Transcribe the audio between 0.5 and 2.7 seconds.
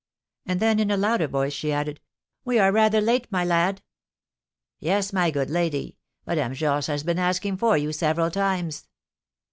then, in a louder voice, she added, "We